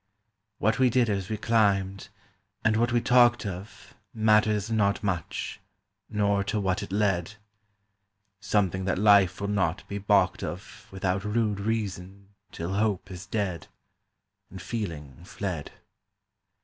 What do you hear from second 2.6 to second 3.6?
and what we talked